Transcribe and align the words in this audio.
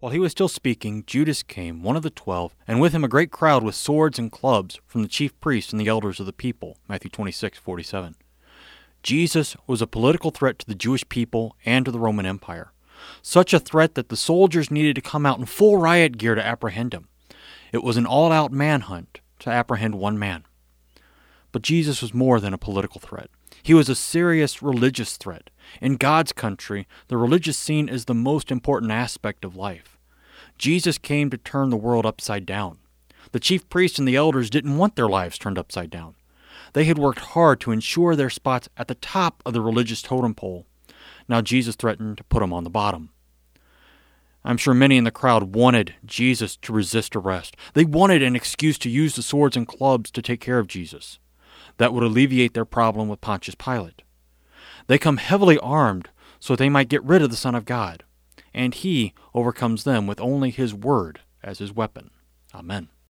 While 0.00 0.12
he 0.12 0.18
was 0.18 0.32
still 0.32 0.48
speaking, 0.48 1.04
Judas 1.06 1.42
came, 1.42 1.82
one 1.82 1.94
of 1.94 2.02
the 2.02 2.08
twelve, 2.08 2.54
and 2.66 2.80
with 2.80 2.94
him 2.94 3.04
a 3.04 3.08
great 3.08 3.30
crowd 3.30 3.62
with 3.62 3.74
swords 3.74 4.18
and 4.18 4.32
clubs 4.32 4.80
from 4.86 5.02
the 5.02 5.08
chief 5.08 5.38
priests 5.40 5.72
and 5.72 5.80
the 5.80 5.88
elders 5.88 6.18
of 6.18 6.24
the 6.24 6.32
people. 6.32 6.78
Matthew 6.88 7.10
26, 7.10 7.58
47. 7.58 8.14
Jesus 9.02 9.58
was 9.66 9.82
a 9.82 9.86
political 9.86 10.30
threat 10.30 10.58
to 10.58 10.66
the 10.66 10.74
Jewish 10.74 11.06
people 11.10 11.54
and 11.66 11.84
to 11.84 11.90
the 11.90 11.98
Roman 11.98 12.24
Empire. 12.24 12.72
Such 13.20 13.52
a 13.52 13.60
threat 13.60 13.94
that 13.94 14.08
the 14.08 14.16
soldiers 14.16 14.70
needed 14.70 14.94
to 14.94 15.02
come 15.02 15.26
out 15.26 15.38
in 15.38 15.44
full 15.44 15.76
riot 15.76 16.16
gear 16.16 16.34
to 16.34 16.46
apprehend 16.46 16.94
him. 16.94 17.08
It 17.70 17.84
was 17.84 17.98
an 17.98 18.06
all 18.06 18.32
out 18.32 18.52
manhunt 18.52 19.20
to 19.40 19.50
apprehend 19.50 19.96
one 19.96 20.18
man. 20.18 20.44
But 21.52 21.60
Jesus 21.60 22.00
was 22.00 22.14
more 22.14 22.40
than 22.40 22.54
a 22.54 22.58
political 22.58 23.02
threat. 23.02 23.28
He 23.62 23.74
was 23.74 23.90
a 23.90 23.94
serious 23.94 24.62
religious 24.62 25.18
threat. 25.18 25.50
In 25.82 25.96
God's 25.96 26.32
country, 26.32 26.88
the 27.08 27.18
religious 27.18 27.58
scene 27.58 27.88
is 27.88 28.06
the 28.06 28.14
most 28.14 28.50
important 28.50 28.92
aspect 28.92 29.44
of 29.44 29.56
life. 29.56 29.89
Jesus 30.60 30.98
came 30.98 31.30
to 31.30 31.38
turn 31.38 31.70
the 31.70 31.76
world 31.78 32.04
upside 32.04 32.44
down. 32.44 32.76
The 33.32 33.40
chief 33.40 33.66
priests 33.70 33.98
and 33.98 34.06
the 34.06 34.16
elders 34.16 34.50
didn't 34.50 34.76
want 34.76 34.94
their 34.94 35.08
lives 35.08 35.38
turned 35.38 35.56
upside 35.56 35.88
down. 35.88 36.16
They 36.74 36.84
had 36.84 36.98
worked 36.98 37.20
hard 37.20 37.60
to 37.60 37.70
ensure 37.70 38.14
their 38.14 38.28
spots 38.28 38.68
at 38.76 38.86
the 38.86 38.94
top 38.94 39.42
of 39.46 39.54
the 39.54 39.62
religious 39.62 40.02
totem 40.02 40.34
pole. 40.34 40.66
Now 41.26 41.40
Jesus 41.40 41.76
threatened 41.76 42.18
to 42.18 42.24
put 42.24 42.40
them 42.40 42.52
on 42.52 42.64
the 42.64 42.68
bottom. 42.68 43.08
I'm 44.44 44.58
sure 44.58 44.74
many 44.74 44.98
in 44.98 45.04
the 45.04 45.10
crowd 45.10 45.54
wanted 45.54 45.94
Jesus 46.04 46.56
to 46.58 46.74
resist 46.74 47.16
arrest. 47.16 47.56
They 47.72 47.86
wanted 47.86 48.22
an 48.22 48.36
excuse 48.36 48.76
to 48.80 48.90
use 48.90 49.16
the 49.16 49.22
swords 49.22 49.56
and 49.56 49.66
clubs 49.66 50.10
to 50.10 50.20
take 50.20 50.42
care 50.42 50.58
of 50.58 50.66
Jesus. 50.66 51.18
That 51.78 51.94
would 51.94 52.02
alleviate 52.02 52.52
their 52.52 52.66
problem 52.66 53.08
with 53.08 53.22
Pontius 53.22 53.54
Pilate. 53.54 54.02
They 54.88 54.98
come 54.98 55.16
heavily 55.16 55.58
armed 55.60 56.10
so 56.38 56.54
they 56.54 56.68
might 56.68 56.90
get 56.90 57.02
rid 57.02 57.22
of 57.22 57.30
the 57.30 57.36
Son 57.36 57.54
of 57.54 57.64
God, 57.64 58.04
and 58.54 58.74
he 58.74 59.14
overcomes 59.34 59.84
them 59.84 60.06
with 60.06 60.20
only 60.20 60.50
his 60.50 60.74
word 60.74 61.20
as 61.42 61.58
his 61.58 61.72
weapon. 61.72 62.10
Amen. 62.54 62.90